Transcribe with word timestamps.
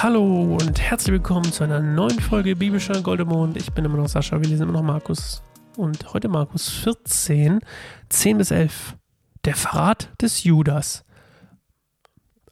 Hallo 0.00 0.56
und 0.60 0.80
herzlich 0.80 1.12
willkommen 1.12 1.50
zu 1.50 1.64
einer 1.64 1.80
neuen 1.80 2.20
Folge 2.20 2.54
Biblischer 2.54 3.02
Goldemond. 3.02 3.56
Ich 3.56 3.72
bin 3.72 3.84
immer 3.84 3.96
noch 3.96 4.06
Sascha, 4.06 4.40
wir 4.40 4.48
lesen 4.48 4.62
immer 4.62 4.74
noch 4.74 4.84
Markus. 4.84 5.42
Und 5.76 6.14
heute 6.14 6.28
Markus 6.28 6.68
14, 6.68 7.58
10 8.08 8.38
bis 8.38 8.52
11. 8.52 8.94
Der 9.44 9.56
Verrat 9.56 10.08
des 10.22 10.44
Judas. 10.44 11.04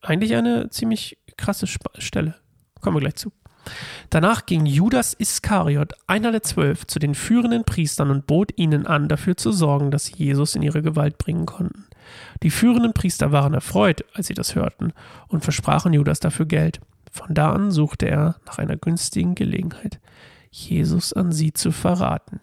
Eigentlich 0.02 0.34
eine 0.34 0.70
ziemlich 0.70 1.18
krasse 1.36 1.68
Stelle. 1.68 2.34
Kommen 2.80 2.96
wir 2.96 3.00
gleich 3.00 3.14
zu. 3.14 3.30
Danach 4.10 4.46
ging 4.46 4.66
Judas 4.66 5.14
Iskariot, 5.14 5.92
einer 6.08 6.32
der 6.32 6.42
zwölf, 6.42 6.84
zu 6.88 6.98
den 6.98 7.14
führenden 7.14 7.62
Priestern 7.62 8.10
und 8.10 8.26
bot 8.26 8.58
ihnen 8.58 8.88
an, 8.88 9.06
dafür 9.06 9.36
zu 9.36 9.52
sorgen, 9.52 9.92
dass 9.92 10.06
sie 10.06 10.16
Jesus 10.16 10.56
in 10.56 10.62
ihre 10.62 10.83
Gewalt 10.83 11.16
bringen 11.16 11.47
konnten. 11.47 11.86
Die 12.42 12.50
führenden 12.50 12.92
Priester 12.92 13.30
waren 13.30 13.55
erfreut, 13.55 14.05
als 14.14 14.27
sie 14.27 14.34
das 14.34 14.56
hörten, 14.56 14.92
und 15.28 15.44
versprachen 15.44 15.92
Judas 15.92 16.19
dafür 16.19 16.47
Geld. 16.47 16.80
Von 17.10 17.34
da 17.34 17.52
an 17.52 17.70
suchte 17.70 18.06
er 18.06 18.37
nach 18.46 18.59
einer 18.59 18.77
günstigen 18.77 19.34
Gelegenheit, 19.34 20.01
Jesus 20.51 21.12
an 21.12 21.33
sie 21.33 21.52
zu 21.52 21.73
verraten. 21.73 22.41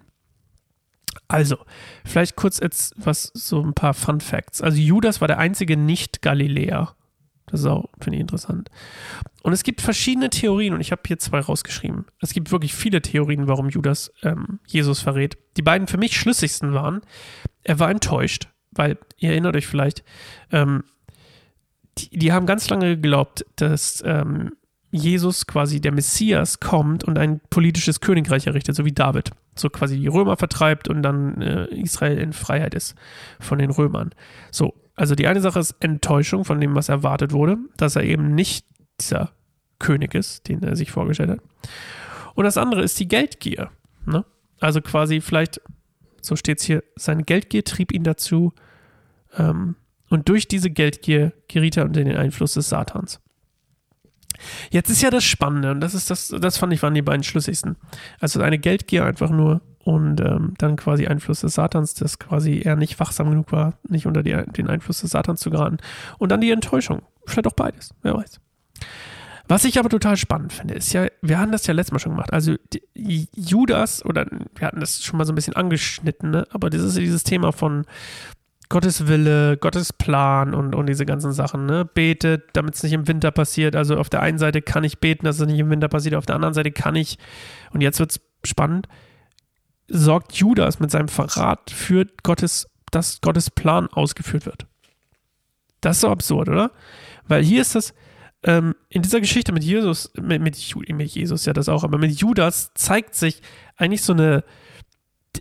Also, 1.28 1.58
vielleicht 2.06 2.36
kurz 2.36 2.60
jetzt 2.60 2.94
was, 2.98 3.32
so 3.34 3.62
ein 3.62 3.74
paar 3.74 3.94
Fun 3.94 4.22
Facts. 4.22 4.62
Also, 4.62 4.78
Judas 4.78 5.22
war 5.22 5.28
der 5.28 5.40
einzige 5.40 5.78
Nicht-Galiläer. 5.78 6.96
Das 7.48 7.62
ist 7.62 7.66
auch, 7.66 7.90
finde 8.00 8.18
ich, 8.18 8.22
interessant. 8.22 8.70
Und 9.44 9.54
es 9.54 9.64
gibt 9.64 9.82
verschiedene 9.82 10.30
Theorien 10.30 10.74
und 10.74 10.82
ich 10.82 10.92
habe 10.92 11.02
hier 11.06 11.20
zwei 11.20 11.40
rausgeschrieben. 11.40 12.06
Es 12.22 12.34
gibt 12.34 12.52
wirklich 12.52 12.74
viele 12.74 13.02
Theorien, 13.02 13.48
warum 13.48 13.70
Judas 13.70 14.12
ähm, 14.24 14.60
Jesus 14.66 15.02
verrät. 15.02 15.38
Die 15.58 15.62
beiden 15.62 15.88
für 15.88 15.98
mich 15.98 16.18
schlüssigsten 16.18 16.74
waren, 16.74 17.02
er 17.64 17.80
war 17.80 17.92
enttäuscht, 17.92 18.48
weil, 18.72 18.98
ihr 19.18 19.32
erinnert 19.32 19.56
euch 19.56 19.68
vielleicht, 19.68 20.04
ähm, 20.52 20.84
die, 21.98 22.18
die, 22.18 22.32
haben 22.32 22.46
ganz 22.46 22.70
lange 22.70 22.96
geglaubt, 22.96 23.46
dass 23.56 24.02
ähm, 24.06 24.54
Jesus 24.94 25.48
quasi 25.48 25.82
der 25.82 25.92
Messias 25.92 26.60
kommt 26.60 27.04
und 27.04 27.18
ein 27.18 27.42
politisches 27.50 28.00
Königreich 28.00 28.48
errichtet, 28.48 28.76
so 28.76 28.86
wie 28.86 28.92
David. 28.92 29.32
So 29.56 29.70
quasi 29.70 30.00
die 30.00 30.08
Römer 30.08 30.38
vertreibt 30.38 30.88
und 30.88 31.02
dann 31.04 31.42
äh, 31.42 31.66
Israel 31.66 32.18
in 32.18 32.32
Freiheit 32.32 32.74
ist 32.74 32.96
von 33.40 33.58
den 33.58 33.72
Römern. 33.72 34.12
So, 34.52 34.74
also 34.96 35.16
die 35.16 35.28
eine 35.28 35.42
Sache 35.42 35.60
ist 35.60 35.76
Enttäuschung 35.80 36.46
von 36.46 36.62
dem, 36.62 36.76
was 36.76 36.90
erwartet 36.90 37.32
wurde, 37.32 37.58
dass 37.76 37.96
er 37.96 38.04
eben 38.04 38.36
nicht 38.36 38.66
dieser 39.00 39.32
König 39.80 40.14
ist, 40.14 40.48
den 40.48 40.62
er 40.64 40.76
sich 40.76 40.92
vorgestellt 40.92 41.32
hat. 41.32 41.42
Und 42.36 42.46
das 42.46 42.58
andere 42.58 42.84
ist 42.84 43.00
die 43.00 43.08
Geldgier. 43.08 43.72
Ne? 44.06 44.26
Also 44.60 44.82
quasi 44.82 45.22
vielleicht, 45.22 45.60
so 46.22 46.36
steht 46.36 46.60
es 46.60 46.66
hier, 46.66 46.84
seine 46.96 47.24
Geldgier 47.24 47.64
trieb 47.64 47.92
ihn 47.92 48.04
dazu, 48.04 48.54
ähm, 49.38 49.76
und 50.10 50.30
durch 50.30 50.48
diese 50.48 50.70
Geldgier 50.70 51.34
geriet 51.48 51.76
er 51.76 51.86
unter 51.86 52.04
den 52.04 52.16
Einfluss 52.16 52.54
des 52.54 52.70
Satans. 52.70 53.20
Jetzt 54.72 54.90
ist 54.90 55.02
ja 55.02 55.10
das 55.10 55.24
Spannende, 55.24 55.72
und 55.72 55.82
das 55.82 55.94
ist 55.94 56.10
das, 56.10 56.28
das 56.28 56.58
fand 56.58 56.74
ich 56.74 56.82
waren 56.84 56.94
die 56.94 57.02
beiden 57.02 57.24
schlüssigsten. 57.24 57.76
Also 58.20 58.42
eine 58.42 58.60
Geldgier 58.60 59.06
einfach 59.06 59.30
nur 59.30 59.62
und 59.84 60.22
ähm, 60.22 60.54
dann 60.58 60.76
quasi 60.78 61.08
Einfluss 61.08 61.42
des 61.42 61.56
Satans, 61.56 61.94
dass 61.94 62.18
quasi 62.18 62.62
er 62.64 62.76
nicht 62.76 63.00
wachsam 63.00 63.30
genug 63.30 63.52
war, 63.52 63.74
nicht 63.88 64.06
unter 64.08 64.24
die, 64.24 64.36
den 64.54 64.70
Einfluss 64.70 65.02
des 65.02 65.12
Satans 65.12 65.42
zu 65.42 65.50
geraten. 65.50 65.78
Und 66.18 66.32
dann 66.32 66.42
die 66.42 66.52
Enttäuschung. 66.52 67.02
Vielleicht 67.26 67.48
auch 67.48 67.54
beides, 67.54 67.94
wer 68.02 68.16
weiß. 68.16 68.40
Was 69.48 69.66
ich 69.66 69.78
aber 69.78 69.90
total 69.90 70.16
spannend 70.16 70.54
finde, 70.54 70.74
ist 70.74 70.94
ja, 70.94 71.08
wir 71.22 71.38
haben 71.38 71.52
das 71.52 71.68
ja 71.68 71.74
letztes 71.74 71.92
Mal 71.92 72.00
schon 72.00 72.14
gemacht. 72.14 72.32
Also 72.32 72.56
Judas, 72.96 74.06
oder 74.06 74.26
wir 74.56 74.68
hatten 74.68 74.80
das 74.80 75.04
schon 75.04 75.18
mal 75.18 75.26
so 75.26 75.34
ein 75.34 75.36
bisschen 75.36 75.56
angeschnitten, 75.56 76.32
ne? 76.32 76.48
aber 76.52 76.70
das 76.70 76.82
ist 76.82 76.98
dieses 76.98 77.24
Thema 77.24 77.52
von 77.52 77.86
Gottes 78.74 79.06
Wille, 79.08 79.56
Gottes 79.58 79.94
Plan 79.94 80.56
und, 80.56 80.74
und 80.74 80.88
diese 80.88 81.06
ganzen 81.06 81.32
Sachen, 81.32 81.68
ne? 81.68 81.86
Betet, 81.86 82.46
damit 82.54 82.74
es 82.74 82.82
nicht 82.82 82.94
im 82.94 83.08
Winter 83.08 83.30
passiert. 83.30 83.76
Also 83.76 83.98
auf 83.98 84.10
der 84.10 84.24
einen 84.24 84.40
Seite 84.40 84.64
kann 84.64 84.84
ich 84.84 84.98
beten, 84.98 85.26
dass 85.26 85.40
es 85.40 85.46
nicht 85.46 85.60
im 85.60 85.70
Winter 85.70 85.90
passiert, 85.90 86.16
auf 86.16 86.26
der 86.26 86.34
anderen 86.34 86.56
Seite 86.56 86.72
kann 86.72 86.96
ich, 86.96 87.20
und 87.72 87.82
jetzt 87.82 88.00
wird 88.00 88.14
es 88.14 88.22
spannend, 88.44 88.88
sorgt 89.88 90.34
Judas 90.34 90.80
mit 90.80 90.90
seinem 90.90 91.08
Verrat 91.08 91.70
für 91.70 92.08
Gottes, 92.24 92.68
dass 92.90 93.22
Gottes 93.22 93.52
Plan 93.52 93.90
ausgeführt 93.90 94.48
wird. 94.48 94.66
Das 95.82 95.98
ist 95.98 96.02
so 96.02 96.10
absurd, 96.10 96.50
oder? 96.50 96.72
Weil 97.28 97.44
hier 97.44 97.62
ist 97.62 97.76
das, 97.76 97.94
ähm, 98.42 98.74
in 98.90 99.04
dieser 99.04 99.22
Geschichte 99.22 99.52
mit 99.52 99.64
Jesus, 99.64 100.12
mit, 100.20 100.42
mit, 100.42 100.76
mit 100.90 101.12
Jesus 101.12 101.46
ja 101.46 101.54
das 101.54 101.70
auch, 101.70 101.84
aber 101.84 102.00
mit 102.00 102.20
Judas 102.20 102.72
zeigt 102.74 103.14
sich 103.14 103.44
eigentlich 103.78 104.02
so 104.02 104.14
eine, 104.14 104.44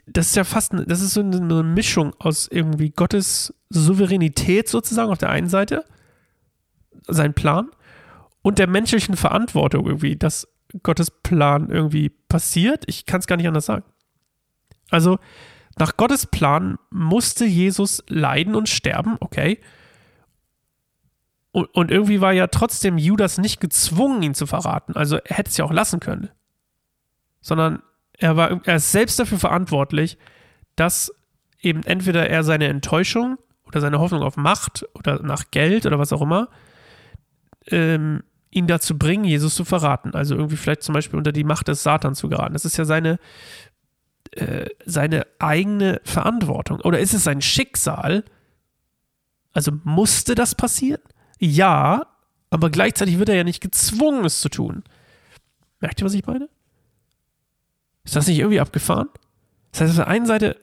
das 0.07 0.29
ist 0.29 0.37
ja 0.37 0.45
fast, 0.45 0.73
das 0.87 1.01
ist 1.01 1.15
so 1.15 1.21
eine, 1.21 1.63
Mischung 1.63 2.15
aus 2.19 2.49
irgendwie 2.51 2.91
Gottes 2.91 3.55
Souveränität 3.69 4.69
sozusagen 4.69 5.11
auf 5.11 5.19
der 5.19 5.31
einen 5.31 5.49
Seite, 5.49 5.85
sein 7.07 7.35
Plan, 7.35 7.71
und 8.43 8.59
der 8.59 8.67
menschlichen 8.67 9.17
Verantwortung 9.17 9.87
irgendwie, 9.87 10.17
dass 10.17 10.49
Gottes 10.83 11.11
Plan 11.11 11.71
irgendwie 11.71 12.09
passiert. 12.09 12.85
Ich 12.87 13.07
kann 13.07 13.21
es 13.21 13.27
gar 13.27 13.37
nicht 13.37 13.47
anders 13.47 13.67
sagen. 13.67 13.85
Also, 14.91 15.19
nach 15.79 15.97
Gottes 15.97 16.27
Plan 16.27 16.79
musste 16.91 17.45
Jesus 17.45 18.03
leiden 18.09 18.55
und 18.55 18.69
sterben, 18.69 19.17
okay. 19.21 19.61
Und, 21.51 21.67
und, 21.75 21.91
irgendwie 21.91 22.21
war 22.21 22.33
ja 22.33 22.47
trotzdem 22.47 22.99
Judas 22.99 23.39
nicht 23.39 23.61
gezwungen, 23.61 24.23
ihn 24.23 24.35
zu 24.35 24.47
verraten. 24.47 24.97
Also 24.97 25.17
er 25.17 25.37
hätte 25.37 25.51
es 25.51 25.57
ja 25.59 25.67
auch 25.67 25.73
lassen 25.73 26.01
können. 26.01 26.31
Sondern 27.43 27.83
er 28.23 28.37
war 28.37 28.61
er 28.65 28.77
ist 28.77 28.93
selbst 28.93 29.19
dafür 29.19 29.39
verantwortlich, 29.39 30.19
dass 30.77 31.13
eben 31.61 31.83
entweder 31.85 32.29
er 32.29 32.45
seine 32.45 32.69
Enttäuschung 32.69 33.39
oder 33.65 33.81
seine 33.81 33.99
Hoffnung 33.99 34.23
auf 34.23 34.37
Macht 34.37 34.87
oder 34.95 35.23
nach 35.23 35.51
Geld 35.51 35.87
oder 35.87 35.99
was 35.99 36.13
auch 36.13 36.23
immer 36.23 36.49
ähm, 37.67 38.23
ihn 38.51 38.67
dazu 38.67 38.99
bringen, 38.99 39.25
Jesus 39.25 39.55
zu 39.55 39.65
verraten. 39.65 40.15
Also 40.15 40.35
irgendwie 40.35 40.57
vielleicht 40.57 40.83
zum 40.83 40.93
Beispiel 40.93 41.19
unter 41.19 41.33
die 41.33 41.45
Macht 41.45 41.69
des 41.69 41.83
Satans 41.83 42.19
zu 42.19 42.29
geraten. 42.29 42.53
Das 42.53 42.65
ist 42.65 42.77
ja 42.77 42.85
seine, 42.85 43.19
äh, 44.33 44.67
seine 44.85 45.27
eigene 45.39 46.01
Verantwortung. 46.05 46.81
Oder 46.81 47.01
ist 47.01 47.15
es 47.15 47.25
sein 47.25 47.41
Schicksal? 47.41 48.25
Also 49.53 49.73
musste 49.85 50.35
das 50.35 50.55
passieren? 50.55 51.01
Ja, 51.39 52.07
aber 52.51 52.71
gleichzeitig 52.71 53.19
wird 53.19 53.31
er 53.31 53.37
ja 53.37 53.45
nicht 53.45 53.63
gezwungen, 53.63 54.25
es 54.25 54.41
zu 54.41 54.49
tun. 54.49 54.85
Merkt 55.81 56.01
ihr, 56.01 56.05
was 56.05 56.15
ich 56.15 56.27
meine? 56.27 56.49
Ist 58.05 58.17
das 58.17 58.27
nicht 58.27 58.39
irgendwie 58.39 58.61
abgefahren? 58.61 59.09
Das 59.71 59.83
heißt, 59.83 59.91
auf 59.91 59.97
der 59.97 60.09
einen 60.09 60.27
Seite, 60.27 60.57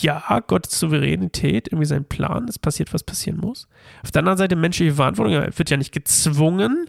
ja, 0.00 0.40
Gottes 0.40 0.78
Souveränität, 0.78 1.68
irgendwie 1.68 1.86
sein 1.86 2.04
Plan, 2.04 2.48
es 2.48 2.58
passiert, 2.58 2.92
was 2.92 3.04
passieren 3.04 3.38
muss. 3.38 3.68
Auf 4.02 4.10
der 4.10 4.20
anderen 4.20 4.38
Seite 4.38 4.56
menschliche 4.56 4.94
Verantwortung, 4.94 5.34
er 5.34 5.56
wird 5.56 5.70
ja 5.70 5.76
nicht 5.76 5.92
gezwungen, 5.92 6.88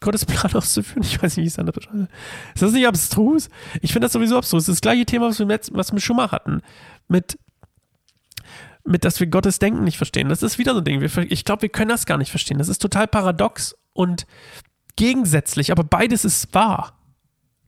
Gottes 0.00 0.24
Plan 0.24 0.52
auszuführen. 0.54 1.02
Ich 1.02 1.22
weiß 1.22 1.36
nicht, 1.36 1.44
wie 1.44 1.46
ich 1.48 1.52
es 1.52 1.58
anders 1.58 1.74
beschreibe. 1.74 2.08
Ist 2.54 2.62
das 2.62 2.72
nicht 2.72 2.86
abstrus? 2.86 3.48
Ich 3.82 3.92
finde 3.92 4.06
das 4.06 4.12
sowieso 4.12 4.38
abstrus. 4.38 4.64
Das, 4.64 4.68
ist 4.68 4.76
das 4.76 4.82
gleiche 4.82 5.04
Thema, 5.04 5.28
was 5.28 5.38
wir, 5.38 5.46
mit, 5.46 5.70
was 5.74 5.92
wir 5.92 6.00
schon 6.00 6.16
mal 6.16 6.30
hatten. 6.30 6.62
Mit, 7.08 7.38
mit, 8.84 9.04
dass 9.04 9.20
wir 9.20 9.26
Gottes 9.26 9.58
Denken 9.58 9.84
nicht 9.84 9.98
verstehen. 9.98 10.28
Das 10.28 10.42
ist 10.42 10.58
wieder 10.58 10.72
so 10.72 10.78
ein 10.78 10.84
Ding. 10.84 11.00
Wir, 11.00 11.30
ich 11.30 11.44
glaube, 11.44 11.62
wir 11.62 11.68
können 11.68 11.90
das 11.90 12.06
gar 12.06 12.16
nicht 12.16 12.30
verstehen. 12.30 12.58
Das 12.58 12.68
ist 12.68 12.80
total 12.80 13.08
paradox 13.08 13.76
und 13.92 14.26
gegensätzlich, 14.96 15.70
aber 15.70 15.84
beides 15.84 16.24
ist 16.24 16.54
wahr 16.54 16.97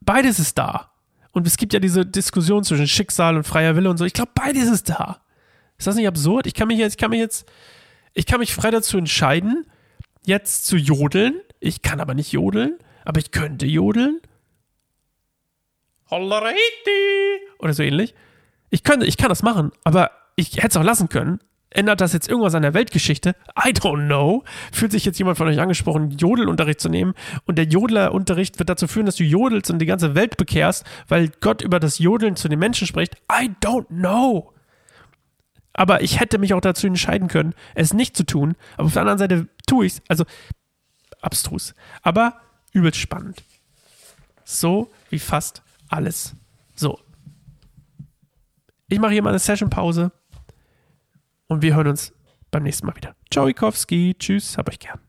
beides 0.00 0.38
ist 0.38 0.58
da. 0.58 0.90
Und 1.32 1.46
es 1.46 1.56
gibt 1.56 1.72
ja 1.72 1.80
diese 1.80 2.04
Diskussion 2.04 2.64
zwischen 2.64 2.88
Schicksal 2.88 3.36
und 3.36 3.44
freier 3.44 3.76
Wille 3.76 3.90
und 3.90 3.96
so. 3.96 4.04
Ich 4.04 4.12
glaube, 4.12 4.32
beides 4.34 4.68
ist 4.68 4.88
da. 4.88 5.20
Ist 5.78 5.86
das 5.86 5.96
nicht 5.96 6.08
absurd? 6.08 6.46
Ich 6.46 6.54
kann 6.54 6.68
mich 6.68 6.78
jetzt, 6.78 6.94
ich 6.94 6.98
kann 6.98 7.10
mich 7.10 7.20
jetzt, 7.20 7.48
ich 8.12 8.26
kann 8.26 8.40
mich 8.40 8.54
frei 8.54 8.70
dazu 8.70 8.98
entscheiden, 8.98 9.66
jetzt 10.24 10.66
zu 10.66 10.76
jodeln. 10.76 11.40
Ich 11.60 11.82
kann 11.82 12.00
aber 12.00 12.14
nicht 12.14 12.32
jodeln, 12.32 12.78
aber 13.04 13.20
ich 13.20 13.30
könnte 13.30 13.66
jodeln. 13.66 14.20
Oder 17.58 17.72
so 17.74 17.82
ähnlich. 17.82 18.14
Ich 18.70 18.82
könnte, 18.82 19.06
ich 19.06 19.16
kann 19.16 19.28
das 19.28 19.42
machen, 19.42 19.70
aber 19.84 20.10
ich 20.36 20.56
hätte 20.56 20.68
es 20.68 20.76
auch 20.76 20.84
lassen 20.84 21.08
können. 21.08 21.38
Ändert 21.72 22.00
das 22.00 22.12
jetzt 22.12 22.28
irgendwas 22.28 22.56
an 22.56 22.62
der 22.62 22.74
Weltgeschichte? 22.74 23.36
I 23.56 23.70
don't 23.70 24.06
know. 24.06 24.42
Fühlt 24.72 24.90
sich 24.90 25.04
jetzt 25.04 25.18
jemand 25.18 25.38
von 25.38 25.46
euch 25.46 25.60
angesprochen, 25.60 26.10
Jodelunterricht 26.10 26.80
zu 26.80 26.88
nehmen 26.88 27.14
und 27.44 27.56
der 27.58 27.66
Jodlerunterricht 27.66 28.58
wird 28.58 28.68
dazu 28.68 28.88
führen, 28.88 29.06
dass 29.06 29.14
du 29.14 29.22
jodelst 29.22 29.70
und 29.70 29.78
die 29.78 29.86
ganze 29.86 30.16
Welt 30.16 30.36
bekehrst, 30.36 30.84
weil 31.06 31.30
Gott 31.40 31.62
über 31.62 31.78
das 31.78 32.00
Jodeln 32.00 32.34
zu 32.34 32.48
den 32.48 32.58
Menschen 32.58 32.88
spricht? 32.88 33.14
I 33.30 33.52
don't 33.62 33.86
know. 33.86 34.52
Aber 35.72 36.02
ich 36.02 36.18
hätte 36.18 36.38
mich 36.38 36.54
auch 36.54 36.60
dazu 36.60 36.88
entscheiden 36.88 37.28
können, 37.28 37.54
es 37.76 37.92
nicht 37.92 38.16
zu 38.16 38.26
tun. 38.26 38.56
Aber 38.76 38.86
auf 38.86 38.92
der 38.92 39.02
anderen 39.02 39.18
Seite 39.18 39.48
tue 39.68 39.86
ich 39.86 39.92
es. 39.92 40.02
Also 40.08 40.24
abstrus. 41.22 41.76
Aber 42.02 42.40
übelst 42.72 42.98
spannend. 42.98 43.44
So 44.44 44.90
wie 45.08 45.20
fast 45.20 45.62
alles. 45.88 46.34
So. 46.74 46.98
Ich 48.88 48.98
mache 48.98 49.12
hier 49.12 49.22
mal 49.22 49.30
eine 49.30 49.38
Session-Pause 49.38 50.10
und 51.50 51.62
wir 51.62 51.74
hören 51.74 51.88
uns 51.88 52.14
beim 52.50 52.62
nächsten 52.62 52.86
Mal 52.86 52.96
wieder. 52.96 53.14
Ciao, 53.30 53.48
Ikowski. 53.48 54.14
Tschüss, 54.18 54.56
hab 54.56 54.68
euch 54.68 54.78
gern. 54.78 55.00